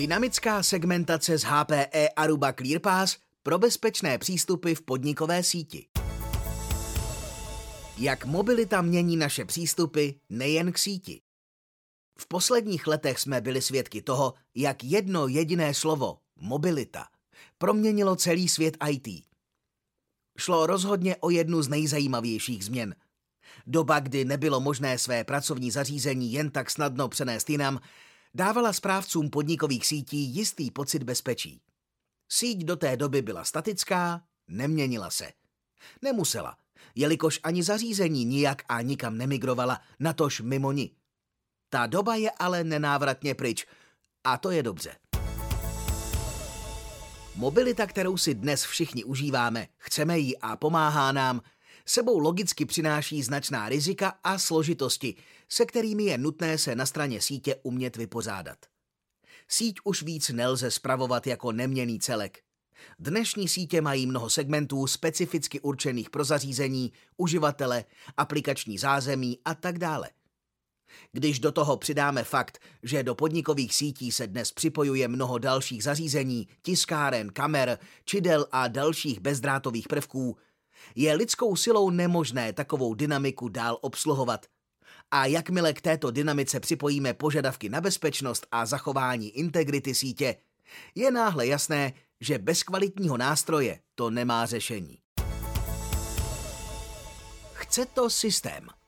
Dynamická 0.00 0.62
segmentace 0.62 1.38
z 1.38 1.42
HPE 1.42 2.08
Aruba 2.16 2.52
ClearPass 2.52 3.16
pro 3.42 3.58
bezpečné 3.58 4.18
přístupy 4.18 4.74
v 4.74 4.82
podnikové 4.82 5.42
síti. 5.42 5.88
Jak 7.98 8.24
mobilita 8.24 8.82
mění 8.82 9.16
naše 9.16 9.44
přístupy 9.44 10.10
nejen 10.28 10.72
k 10.72 10.78
síti. 10.78 11.20
V 12.18 12.28
posledních 12.28 12.86
letech 12.86 13.18
jsme 13.18 13.40
byli 13.40 13.62
svědky 13.62 14.02
toho, 14.02 14.34
jak 14.54 14.84
jedno 14.84 15.28
jediné 15.28 15.74
slovo, 15.74 16.18
mobilita, 16.40 17.06
proměnilo 17.58 18.16
celý 18.16 18.48
svět 18.48 18.76
IT. 18.90 19.24
Šlo 20.38 20.66
rozhodně 20.66 21.16
o 21.16 21.30
jednu 21.30 21.62
z 21.62 21.68
nejzajímavějších 21.68 22.64
změn. 22.64 22.94
Doba, 23.66 24.00
kdy 24.00 24.24
nebylo 24.24 24.60
možné 24.60 24.98
své 24.98 25.24
pracovní 25.24 25.70
zařízení 25.70 26.32
jen 26.32 26.50
tak 26.50 26.70
snadno 26.70 27.08
přenést 27.08 27.50
jinam, 27.50 27.80
dávala 28.34 28.72
správcům 28.72 29.30
podnikových 29.30 29.86
sítí 29.86 30.18
jistý 30.18 30.70
pocit 30.70 31.02
bezpečí. 31.02 31.60
Síť 32.28 32.64
do 32.64 32.76
té 32.76 32.96
doby 32.96 33.22
byla 33.22 33.44
statická, 33.44 34.22
neměnila 34.48 35.10
se. 35.10 35.32
Nemusela, 36.02 36.56
jelikož 36.94 37.40
ani 37.42 37.62
zařízení 37.62 38.24
nijak 38.24 38.62
a 38.68 38.82
nikam 38.82 39.16
nemigrovala, 39.16 39.80
natož 39.98 40.40
mimo 40.40 40.72
ní. 40.72 40.96
Ta 41.68 41.86
doba 41.86 42.14
je 42.14 42.30
ale 42.30 42.64
nenávratně 42.64 43.34
pryč 43.34 43.66
a 44.24 44.38
to 44.38 44.50
je 44.50 44.62
dobře. 44.62 44.96
Mobilita, 47.34 47.86
kterou 47.86 48.16
si 48.16 48.34
dnes 48.34 48.64
všichni 48.64 49.04
užíváme, 49.04 49.68
chceme 49.76 50.18
ji 50.18 50.36
a 50.36 50.56
pomáhá 50.56 51.12
nám, 51.12 51.40
sebou 51.90 52.18
logicky 52.18 52.64
přináší 52.64 53.22
značná 53.22 53.68
rizika 53.68 54.18
a 54.24 54.38
složitosti, 54.38 55.14
se 55.48 55.66
kterými 55.66 56.04
je 56.04 56.18
nutné 56.18 56.58
se 56.58 56.74
na 56.74 56.86
straně 56.86 57.20
sítě 57.20 57.56
umět 57.62 57.96
vypořádat. 57.96 58.58
Síť 59.48 59.76
už 59.84 60.02
víc 60.02 60.28
nelze 60.28 60.70
spravovat 60.70 61.26
jako 61.26 61.52
neměný 61.52 62.00
celek. 62.00 62.38
Dnešní 62.98 63.48
sítě 63.48 63.80
mají 63.80 64.06
mnoho 64.06 64.30
segmentů 64.30 64.86
specificky 64.86 65.60
určených 65.60 66.10
pro 66.10 66.24
zařízení, 66.24 66.92
uživatele, 67.16 67.84
aplikační 68.16 68.78
zázemí 68.78 69.38
a 69.44 69.54
tak 69.54 69.78
dále. 69.78 70.10
Když 71.12 71.38
do 71.38 71.52
toho 71.52 71.76
přidáme 71.76 72.24
fakt, 72.24 72.58
že 72.82 73.02
do 73.02 73.14
podnikových 73.14 73.74
sítí 73.74 74.12
se 74.12 74.26
dnes 74.26 74.52
připojuje 74.52 75.08
mnoho 75.08 75.38
dalších 75.38 75.84
zařízení, 75.84 76.48
tiskáren, 76.62 77.32
kamer, 77.32 77.78
čidel 78.04 78.46
a 78.52 78.68
dalších 78.68 79.20
bezdrátových 79.20 79.88
prvků, 79.88 80.36
je 80.94 81.14
lidskou 81.14 81.56
silou 81.56 81.90
nemožné 81.90 82.52
takovou 82.52 82.94
dynamiku 82.94 83.48
dál 83.48 83.78
obsluhovat. 83.80 84.46
A 85.10 85.26
jakmile 85.26 85.72
k 85.72 85.80
této 85.80 86.10
dynamice 86.10 86.60
připojíme 86.60 87.14
požadavky 87.14 87.68
na 87.68 87.80
bezpečnost 87.80 88.46
a 88.50 88.66
zachování 88.66 89.28
integrity 89.28 89.94
sítě, 89.94 90.36
je 90.94 91.10
náhle 91.10 91.46
jasné, 91.46 91.92
že 92.20 92.38
bez 92.38 92.62
kvalitního 92.62 93.16
nástroje 93.16 93.80
to 93.94 94.10
nemá 94.10 94.46
řešení. 94.46 94.98
Chce 97.52 97.86
to 97.86 98.10
systém– 98.10 98.66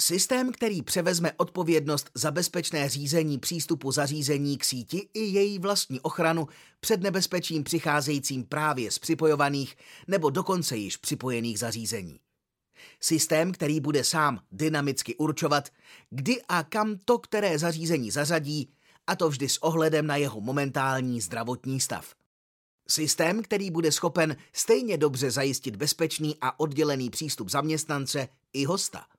Systém, 0.00 0.52
který 0.52 0.82
převezme 0.82 1.32
odpovědnost 1.36 2.10
za 2.14 2.30
bezpečné 2.30 2.88
řízení 2.88 3.38
přístupu 3.38 3.92
zařízení 3.92 4.58
k 4.58 4.64
síti 4.64 5.08
i 5.14 5.20
její 5.20 5.58
vlastní 5.58 6.00
ochranu 6.00 6.48
před 6.80 7.02
nebezpečím 7.02 7.64
přicházejícím 7.64 8.44
právě 8.44 8.90
z 8.90 8.98
připojovaných 8.98 9.76
nebo 10.08 10.30
dokonce 10.30 10.76
již 10.76 10.96
připojených 10.96 11.58
zařízení. 11.58 12.20
Systém, 13.00 13.52
který 13.52 13.80
bude 13.80 14.04
sám 14.04 14.40
dynamicky 14.52 15.16
určovat, 15.16 15.68
kdy 16.10 16.42
a 16.48 16.62
kam 16.62 16.98
to 17.04 17.18
které 17.18 17.58
zařízení 17.58 18.10
zařadí, 18.10 18.70
a 19.06 19.16
to 19.16 19.28
vždy 19.28 19.48
s 19.48 19.62
ohledem 19.62 20.06
na 20.06 20.16
jeho 20.16 20.40
momentální 20.40 21.20
zdravotní 21.20 21.80
stav. 21.80 22.14
Systém, 22.88 23.42
který 23.42 23.70
bude 23.70 23.92
schopen 23.92 24.36
stejně 24.52 24.98
dobře 24.98 25.30
zajistit 25.30 25.76
bezpečný 25.76 26.36
a 26.40 26.60
oddělený 26.60 27.10
přístup 27.10 27.50
zaměstnance 27.50 28.28
i 28.52 28.64
hosta– 28.64 29.06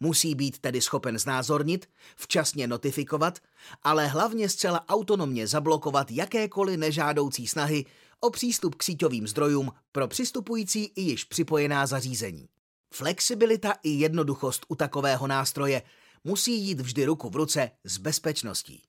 Musí 0.00 0.34
být 0.34 0.58
tedy 0.58 0.80
schopen 0.80 1.18
znázornit, 1.18 1.88
včasně 2.16 2.66
notifikovat, 2.66 3.38
ale 3.82 4.06
hlavně 4.06 4.48
zcela 4.48 4.88
autonomně 4.88 5.46
zablokovat 5.46 6.10
jakékoliv 6.10 6.78
nežádoucí 6.78 7.46
snahy 7.46 7.84
o 8.20 8.30
přístup 8.30 8.74
k 8.74 8.82
síťovým 8.82 9.28
zdrojům 9.28 9.72
pro 9.92 10.08
přistupující 10.08 10.84
i 10.84 11.02
již 11.02 11.24
připojená 11.24 11.86
zařízení. 11.86 12.48
Flexibilita 12.94 13.74
i 13.82 13.90
jednoduchost 13.90 14.66
u 14.68 14.74
takového 14.74 15.26
nástroje 15.26 15.82
musí 16.24 16.60
jít 16.60 16.80
vždy 16.80 17.04
ruku 17.04 17.30
v 17.30 17.36
ruce 17.36 17.70
s 17.84 17.98
bezpečností. 17.98 18.82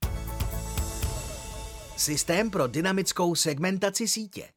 Systém 1.98 2.50
pro 2.50 2.68
dynamickou 2.68 3.36
segmentaci 3.36 4.08
sítě. 4.08 4.55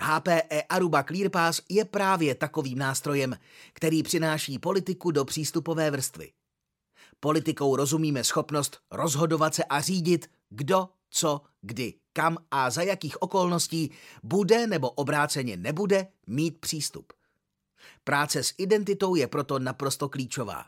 HPE 0.00 0.62
Aruba 0.68 1.02
ClearPass 1.02 1.60
je 1.68 1.84
právě 1.84 2.34
takovým 2.34 2.78
nástrojem, 2.78 3.38
který 3.72 4.02
přináší 4.02 4.58
politiku 4.58 5.10
do 5.10 5.24
přístupové 5.24 5.90
vrstvy. 5.90 6.32
Politikou 7.20 7.76
rozumíme 7.76 8.24
schopnost 8.24 8.78
rozhodovat 8.90 9.54
se 9.54 9.64
a 9.64 9.80
řídit, 9.80 10.30
kdo, 10.50 10.88
co, 11.10 11.40
kdy, 11.60 11.94
kam 12.12 12.38
a 12.50 12.70
za 12.70 12.82
jakých 12.82 13.22
okolností 13.22 13.90
bude 14.22 14.66
nebo 14.66 14.90
obráceně 14.90 15.56
nebude 15.56 16.06
mít 16.26 16.60
přístup. 16.60 17.12
Práce 18.04 18.42
s 18.42 18.54
identitou 18.58 19.14
je 19.14 19.26
proto 19.26 19.58
naprosto 19.58 20.08
klíčová. 20.08 20.64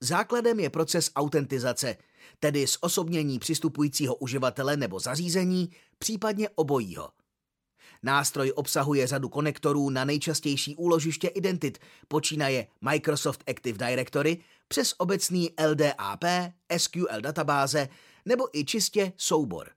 Základem 0.00 0.60
je 0.60 0.70
proces 0.70 1.10
autentizace, 1.16 1.96
tedy 2.40 2.64
osobnění 2.80 3.38
přistupujícího 3.38 4.14
uživatele 4.14 4.76
nebo 4.76 5.00
zařízení, 5.00 5.70
případně 5.98 6.48
obojího– 6.48 7.10
Nástroj 8.02 8.52
obsahuje 8.56 9.06
řadu 9.06 9.28
konektorů 9.28 9.90
na 9.90 10.04
nejčastější 10.04 10.76
úložiště 10.76 11.28
identit, 11.28 11.78
počínaje 12.08 12.66
Microsoft 12.80 13.44
Active 13.50 13.78
Directory 13.88 14.38
přes 14.68 14.94
obecný 14.98 15.50
LDAP, 15.68 16.24
SQL 16.76 17.20
databáze 17.20 17.88
nebo 18.24 18.58
i 18.58 18.64
čistě 18.64 19.12
soubor. 19.16 19.70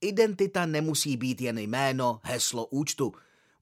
Identita 0.00 0.66
nemusí 0.66 1.16
být 1.16 1.40
jen 1.40 1.58
jméno, 1.58 2.20
heslo 2.22 2.66
účtu. 2.66 3.12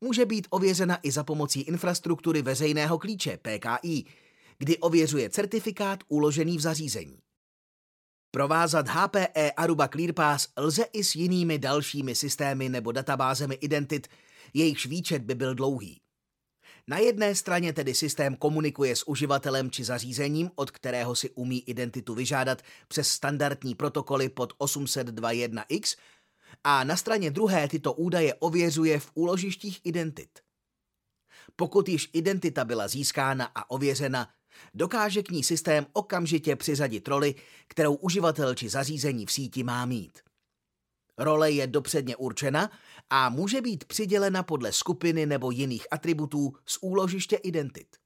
Může 0.00 0.26
být 0.26 0.46
ověřena 0.50 0.98
i 1.02 1.10
za 1.10 1.24
pomocí 1.24 1.60
infrastruktury 1.60 2.42
veřejného 2.42 2.98
klíče 2.98 3.38
PKI, 3.42 4.04
kdy 4.58 4.78
ověřuje 4.78 5.30
certifikát 5.30 5.98
uložený 6.08 6.56
v 6.56 6.60
zařízení. 6.60 7.18
Provázat 8.34 8.88
HPE 8.88 9.52
Aruba 9.56 9.88
ClearPass 9.88 10.48
lze 10.56 10.84
i 10.92 11.04
s 11.04 11.14
jinými 11.14 11.58
dalšími 11.58 12.14
systémy 12.14 12.68
nebo 12.68 12.92
databázemi 12.92 13.54
identit, 13.54 14.08
jejichž 14.54 14.86
výčet 14.86 15.22
by 15.22 15.34
byl 15.34 15.54
dlouhý. 15.54 16.00
Na 16.88 16.98
jedné 16.98 17.34
straně 17.34 17.72
tedy 17.72 17.94
systém 17.94 18.36
komunikuje 18.36 18.96
s 18.96 19.08
uživatelem 19.08 19.70
či 19.70 19.84
zařízením, 19.84 20.50
od 20.54 20.70
kterého 20.70 21.16
si 21.16 21.30
umí 21.30 21.60
identitu 21.60 22.14
vyžádat 22.14 22.62
přes 22.88 23.08
standardní 23.08 23.74
protokoly 23.74 24.28
pod 24.28 24.52
802.1x, 24.58 25.98
a 26.64 26.84
na 26.84 26.96
straně 26.96 27.30
druhé 27.30 27.68
tyto 27.68 27.92
údaje 27.92 28.34
ověřuje 28.34 29.00
v 29.00 29.10
úložištích 29.14 29.80
identit. 29.84 30.40
Pokud 31.56 31.88
již 31.88 32.10
identita 32.12 32.64
byla 32.64 32.88
získána 32.88 33.44
a 33.54 33.70
ověřena, 33.70 34.28
Dokáže 34.74 35.22
k 35.22 35.30
ní 35.30 35.44
systém 35.44 35.86
okamžitě 35.92 36.56
přiřadit 36.56 37.08
roli, 37.08 37.34
kterou 37.68 37.94
uživatel 37.94 38.54
či 38.54 38.68
zařízení 38.68 39.26
v 39.26 39.32
síti 39.32 39.62
má 39.62 39.86
mít. 39.86 40.18
Role 41.18 41.50
je 41.50 41.66
dopředně 41.66 42.16
určena 42.16 42.70
a 43.10 43.28
může 43.28 43.60
být 43.60 43.84
přidělena 43.84 44.42
podle 44.42 44.72
skupiny 44.72 45.26
nebo 45.26 45.50
jiných 45.50 45.86
atributů 45.90 46.52
z 46.66 46.78
úložiště 46.80 47.36
identit. 47.36 47.96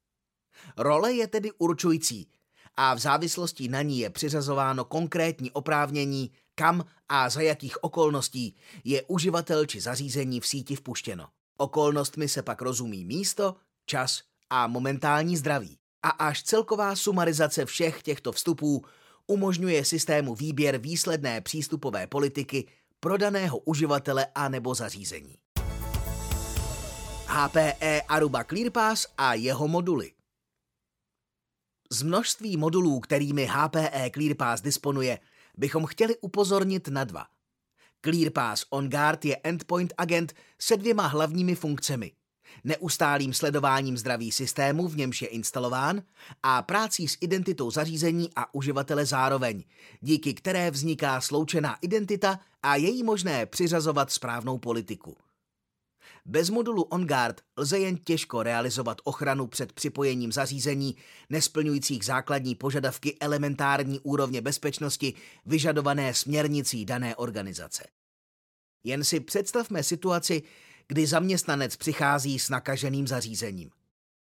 Role 0.77 1.13
je 1.13 1.27
tedy 1.27 1.53
určující 1.59 2.31
a 2.77 2.95
v 2.95 2.99
závislosti 2.99 3.69
na 3.69 3.83
ní 3.83 3.99
je 3.99 4.11
přiřazováno 4.11 4.85
konkrétní 4.85 5.51
oprávnění, 5.51 6.31
kam 6.55 6.85
a 7.09 7.31
za 7.31 7.41
jakých 7.41 7.85
okolností 7.85 8.57
je 8.85 9.03
uživatel 9.03 9.67
či 9.67 9.81
zařízení 9.81 10.41
v 10.41 10.47
síti 10.47 10.77
vpuštěno. 10.77 11.29
Okolnostmi 11.57 12.29
se 12.29 12.43
pak 12.43 12.63
rozumí 12.63 13.05
místo, 13.05 13.57
čas 13.87 14.23
a 14.51 14.67
momentální 14.67 15.37
zdraví 15.37 15.79
a 16.07 16.11
až 16.11 16.43
celková 16.43 16.97
sumarizace 16.97 17.65
všech 17.67 18.03
těchto 18.03 18.33
vstupů 18.33 18.85
umožňuje 19.27 19.85
systému 19.85 20.35
výběr 20.35 20.79
výsledné 20.79 21.41
přístupové 21.41 22.07
politiky 22.07 22.69
pro 23.01 23.17
daného 23.17 23.59
uživatele 23.59 24.27
a 24.35 24.49
nebo 24.49 24.75
zařízení. 24.75 25.39
HPE 27.27 28.03
Aruba 28.09 28.45
ClearPass 28.45 29.07
a 29.19 29.35
jeho 29.35 29.69
moduly 29.69 30.13
Z 31.91 32.03
množství 32.03 32.57
modulů, 32.57 33.01
kterými 33.01 33.49
HPE 33.51 34.11
ClearPass 34.15 34.63
disponuje, 34.63 35.19
bychom 35.57 35.87
chtěli 35.87 36.17
upozornit 36.17 36.89
na 36.89 37.05
dva. 37.05 37.27
ClearPass 38.05 38.67
OnGuard 38.71 39.25
je 39.25 39.37
endpoint 39.45 39.95
agent 39.99 40.35
se 40.61 40.77
dvěma 40.77 41.07
hlavními 41.07 41.55
funkcemi– 41.55 42.13
neustálým 42.65 43.35
sledováním 43.35 43.99
zdraví 43.99 44.33
systému, 44.33 44.89
v 44.89 44.97
němž 44.97 45.23
je 45.23 45.29
instalován, 45.29 46.03
a 46.43 46.63
prácí 46.63 47.09
s 47.09 47.19
identitou 47.21 47.71
zařízení 47.71 48.31
a 48.37 48.55
uživatele 48.55 49.07
zároveň, 49.07 49.65
díky 50.01 50.35
které 50.35 50.71
vzniká 50.71 51.21
sloučená 51.21 51.77
identita 51.83 52.41
a 52.63 52.77
její 52.77 53.03
možné 53.03 53.47
přiřazovat 53.47 54.11
správnou 54.11 54.59
politiku. 54.59 55.17
Bez 56.25 56.51
modulu 56.51 56.83
OnGuard 56.83 57.41
lze 57.57 57.79
jen 57.79 57.97
těžko 57.97 58.43
realizovat 58.43 58.99
ochranu 59.05 59.47
před 59.47 59.73
připojením 59.73 60.33
zařízení 60.33 60.97
nesplňujících 61.31 62.05
základní 62.05 62.55
požadavky 62.55 63.17
elementární 63.21 64.01
úrovně 64.01 64.41
bezpečnosti 64.41 65.15
vyžadované 65.47 66.15
směrnicí 66.15 66.85
dané 66.85 67.17
organizace. 67.17 67.85
Jen 68.85 69.05
si 69.05 69.21
představme 69.21 69.83
situaci, 69.83 70.43
kdy 70.89 71.07
zaměstnanec 71.07 71.77
přichází 71.77 72.39
s 72.39 72.51
nakaženým 72.51 73.07
zařízením. 73.07 73.71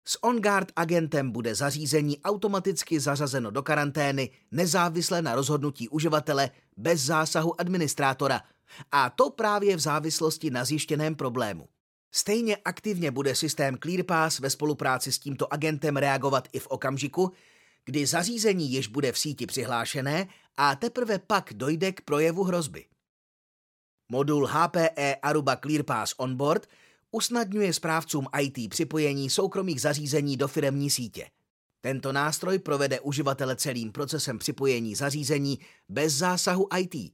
S 0.05 0.25
OnGuard 0.25 0.73
agentem 0.77 1.31
bude 1.31 1.55
zařízení 1.55 2.21
automaticky 2.23 3.01
zařazeno 3.01 3.51
do 3.51 3.63
karantény 3.63 4.31
nezávisle 4.51 5.23
na 5.23 5.35
rozhodnutí 5.35 5.89
uživatele 5.89 6.51
bez 6.77 7.01
zásahu 7.01 7.61
administrátora, 7.61 8.41
a 8.93 9.11
to 9.11 9.31
právě 9.31 9.77
v 9.77 9.81
závislosti 9.81 10.51
na 10.51 10.65
zjištěném 10.65 11.15
problému. 11.15 11.69
Stejně 12.13 12.57
aktivně 12.57 13.11
bude 13.11 13.35
systém 13.35 13.79
ClearPass 13.83 14.39
ve 14.39 14.51
spolupráci 14.51 15.13
s 15.13 15.19
tímto 15.19 15.53
agentem 15.53 15.97
reagovat 15.97 16.49
i 16.53 16.59
v 16.59 16.67
okamžiku, 16.67 17.33
kdy 17.85 18.07
zařízení 18.07 18.73
již 18.73 18.87
bude 18.87 19.13
v 19.13 19.19
síti 19.19 19.47
přihlášené 19.47 20.29
a 20.57 20.77
teprve 20.77 21.19
pak 21.19 21.53
dojde 21.55 21.93
k 21.93 22.01
projevu 22.01 22.45
hrozby. 22.45 22.85
Modul 24.13 24.47
HPE 24.47 25.17
Aruba 25.23 25.57
ClearPass 25.57 26.15
Onboard 26.17 26.67
usnadňuje 27.11 27.73
správcům 27.73 28.27
IT 28.41 28.71
připojení 28.71 29.31
soukromých 29.31 29.81
zařízení 29.81 30.37
do 30.37 30.49
firemní 30.49 30.91
sítě. 30.91 31.31
Tento 31.81 32.13
nástroj 32.13 32.59
provede 32.59 33.01
uživatele 33.01 33.57
celým 33.57 33.93
procesem 33.93 34.39
připojení 34.39 34.95
zařízení 34.95 35.59
bez 35.89 36.13
zásahu 36.13 36.69
IT. 36.79 37.13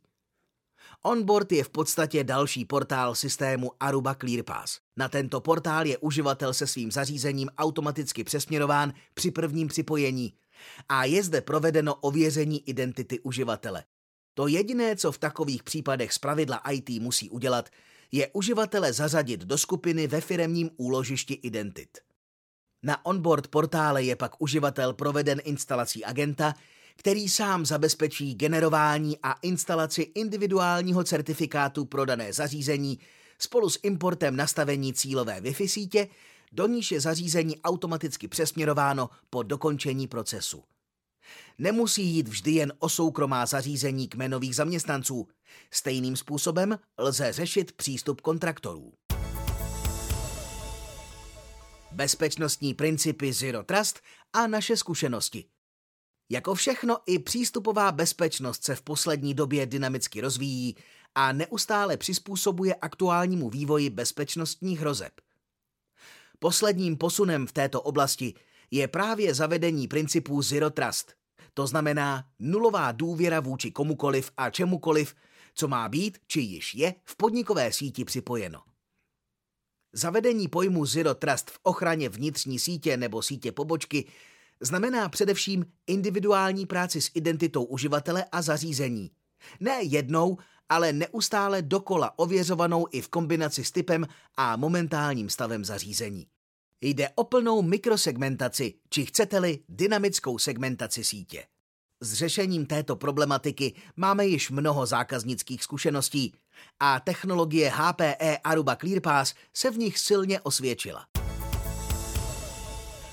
Onboard 1.02 1.52
je 1.52 1.64
v 1.64 1.70
podstatě 1.70 2.24
další 2.24 2.64
portál 2.64 3.14
systému 3.14 3.70
Aruba 3.80 4.14
ClearPass. 4.14 4.78
Na 4.96 5.08
tento 5.08 5.40
portál 5.40 5.86
je 5.86 5.98
uživatel 5.98 6.54
se 6.54 6.66
svým 6.66 6.92
zařízením 6.92 7.48
automaticky 7.58 8.24
přesměrován 8.24 8.92
při 9.14 9.30
prvním 9.30 9.68
připojení 9.68 10.34
a 10.88 11.04
je 11.04 11.22
zde 11.22 11.40
provedeno 11.40 11.94
ověření 11.94 12.68
identity 12.68 13.20
uživatele. 13.20 13.84
To 14.34 14.46
jediné, 14.46 14.96
co 14.96 15.12
v 15.12 15.18
takových 15.18 15.62
případech 15.62 16.12
zpravidla 16.12 16.62
IT 16.70 16.90
musí 17.02 17.30
udělat, 17.30 17.70
je 18.12 18.30
uživatele 18.32 18.92
zařadit 18.92 19.40
do 19.40 19.58
skupiny 19.58 20.06
ve 20.06 20.20
firemním 20.20 20.70
úložišti 20.76 21.34
identit. 21.34 21.98
Na 22.82 23.06
onboard 23.06 23.48
portále 23.48 24.02
je 24.02 24.16
pak 24.16 24.42
uživatel 24.42 24.92
proveden 24.92 25.40
instalací 25.44 26.04
agenta, 26.04 26.54
který 26.96 27.28
sám 27.28 27.66
zabezpečí 27.66 28.34
generování 28.34 29.18
a 29.22 29.32
instalaci 29.32 30.02
individuálního 30.02 31.04
certifikátu 31.04 31.84
pro 31.84 32.04
dané 32.04 32.32
zařízení 32.32 32.98
spolu 33.38 33.70
s 33.70 33.78
importem 33.82 34.36
nastavení 34.36 34.92
cílové 34.92 35.40
Wi-Fi 35.40 35.68
sítě, 35.68 36.08
do 36.52 36.66
níž 36.66 36.92
je 36.92 37.00
zařízení 37.00 37.60
automaticky 37.60 38.28
přesměrováno 38.28 39.10
po 39.30 39.42
dokončení 39.42 40.08
procesu. 40.08 40.62
Nemusí 41.58 42.02
jít 42.02 42.28
vždy 42.28 42.50
jen 42.50 42.72
o 42.78 42.88
soukromá 42.88 43.46
zařízení 43.46 44.08
kmenových 44.08 44.56
zaměstnanců. 44.56 45.28
Stejným 45.70 46.16
způsobem 46.16 46.78
lze 46.98 47.32
řešit 47.32 47.72
přístup 47.72 48.20
kontraktorů. 48.20 48.92
Bezpečnostní 51.92 52.74
principy 52.74 53.32
Zero 53.32 53.62
Trust 53.62 54.00
a 54.32 54.46
naše 54.46 54.76
zkušenosti. 54.76 55.44
Jako 56.30 56.54
všechno 56.54 56.98
i 57.06 57.18
přístupová 57.18 57.92
bezpečnost 57.92 58.64
se 58.64 58.74
v 58.74 58.82
poslední 58.82 59.34
době 59.34 59.66
dynamicky 59.66 60.20
rozvíjí 60.20 60.76
a 61.14 61.32
neustále 61.32 61.96
přizpůsobuje 61.96 62.74
aktuálnímu 62.74 63.50
vývoji 63.50 63.90
bezpečnostních 63.90 64.80
hrozeb. 64.80 65.12
Posledním 66.38 66.96
posunem 66.96 67.46
v 67.46 67.52
této 67.52 67.82
oblasti 67.82 68.34
je 68.70 68.88
právě 68.88 69.34
zavedení 69.34 69.88
principů 69.88 70.42
Zero 70.42 70.70
Trust– 70.70 71.12
to 71.54 71.66
znamená 71.66 72.24
nulová 72.38 72.92
důvěra 72.92 73.40
vůči 73.40 73.70
komukoliv 73.70 74.30
a 74.36 74.50
čemukoliv, 74.50 75.14
co 75.54 75.68
má 75.68 75.88
být 75.88 76.18
či 76.26 76.40
již 76.40 76.74
je 76.74 76.94
v 77.04 77.16
podnikové 77.16 77.72
síti 77.72 78.04
připojeno. 78.04 78.62
Zavedení 79.92 80.48
pojmu 80.48 80.86
Zero 80.86 81.14
Trust 81.14 81.50
v 81.50 81.58
ochraně 81.62 82.08
vnitřní 82.08 82.58
sítě 82.58 82.96
nebo 82.96 83.22
sítě 83.22 83.52
pobočky 83.52 84.04
znamená 84.60 85.08
především 85.08 85.66
individuální 85.86 86.66
práci 86.66 87.00
s 87.00 87.10
identitou 87.14 87.64
uživatele 87.64 88.24
a 88.32 88.42
zařízení. 88.42 89.10
Ne 89.60 89.82
jednou, 89.82 90.38
ale 90.68 90.92
neustále 90.92 91.62
dokola 91.62 92.18
ověřovanou 92.18 92.86
i 92.90 93.00
v 93.00 93.08
kombinaci 93.08 93.64
s 93.64 93.72
typem 93.72 94.06
a 94.36 94.56
momentálním 94.56 95.30
stavem 95.30 95.64
zařízení. 95.64 96.26
Jde 96.86 97.08
o 97.14 97.24
plnou 97.24 97.62
mikrosegmentaci, 97.62 98.74
či 98.90 99.06
chcete-li 99.06 99.58
dynamickou 99.68 100.38
segmentaci 100.38 101.04
sítě. 101.04 101.44
S 102.00 102.12
řešením 102.12 102.66
této 102.66 102.96
problematiky 102.96 103.74
máme 103.96 104.26
již 104.26 104.50
mnoho 104.50 104.86
zákaznických 104.86 105.62
zkušeností 105.62 106.34
a 106.80 107.00
technologie 107.00 107.72
HPE 107.74 108.38
Aruba 108.44 108.76
ClearPass 108.76 109.34
se 109.56 109.70
v 109.70 109.78
nich 109.78 109.98
silně 109.98 110.40
osvědčila. 110.40 111.06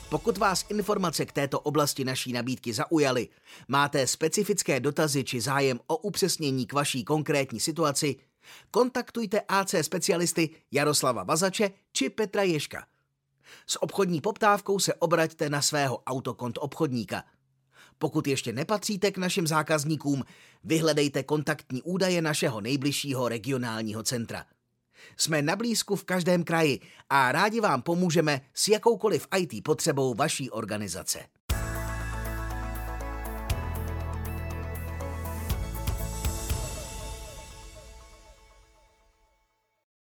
Pokud 0.09 0.37
vás 0.37 0.65
informace 0.69 1.25
k 1.25 1.31
této 1.31 1.59
oblasti 1.59 2.03
naší 2.05 2.33
nabídky 2.33 2.73
zaujaly, 2.73 3.29
máte 3.67 4.07
specifické 4.07 4.79
dotazy 4.79 5.23
či 5.23 5.41
zájem 5.41 5.79
o 5.87 5.97
upřesnění 5.97 6.65
k 6.65 6.73
vaší 6.73 7.03
konkrétní 7.03 7.59
situaci, 7.59 8.15
kontaktujte 8.71 9.41
AC 9.47 9.75
specialisty 9.81 10.49
Jaroslava 10.71 11.23
Vazače 11.23 11.71
či 11.93 12.09
Petra 12.09 12.43
Ješka. 12.43 12.90
S 13.67 13.83
obchodní 13.83 14.21
poptávkou 14.21 14.79
se 14.79 14.93
obraťte 14.93 15.49
na 15.49 15.61
svého 15.61 15.97
autokont 15.97 16.57
obchodníka. 16.61 17.23
Pokud 17.97 18.27
ještě 18.27 18.53
nepatříte 18.53 19.11
k 19.11 19.17
našim 19.17 19.47
zákazníkům, 19.47 20.23
vyhledejte 20.63 21.23
kontaktní 21.23 21.81
údaje 21.81 22.21
našeho 22.21 22.61
nejbližšího 22.61 23.29
regionálního 23.29 24.03
centra. 24.03 24.45
Jsme 25.17 25.41
na 25.41 25.55
blízku 25.55 25.95
v 25.95 26.03
každém 26.03 26.43
kraji 26.43 26.79
a 27.09 27.31
rádi 27.31 27.59
vám 27.59 27.81
pomůžeme 27.81 28.41
s 28.53 28.67
jakoukoliv 28.67 29.27
IT 29.37 29.63
potřebou 29.63 30.13
vaší 30.13 30.49
organizace. 30.49 31.19